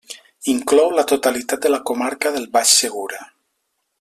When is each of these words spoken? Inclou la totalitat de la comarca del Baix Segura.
Inclou 0.53 0.87
la 0.99 1.03
totalitat 1.11 1.61
de 1.67 1.71
la 1.75 1.79
comarca 1.91 2.33
del 2.39 2.49
Baix 2.57 2.75
Segura. 2.79 3.23